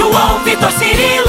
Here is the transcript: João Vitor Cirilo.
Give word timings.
João 0.00 0.42
Vitor 0.44 0.72
Cirilo. 0.72 1.19